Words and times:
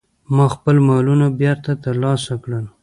ما 0.35 0.45
خپل 0.55 0.75
مالونه 0.87 1.27
بیرته 1.39 1.71
ترلاسه 1.83 2.33
کړل. 2.43 2.65